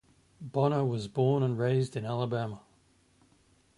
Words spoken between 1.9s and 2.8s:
in Alabama.